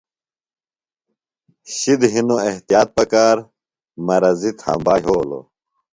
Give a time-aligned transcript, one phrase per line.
[1.75, 3.37] شِد ہِنوۡ احتیاط پکار،
[4.07, 5.45] مرضی تھامبا یھولوۡ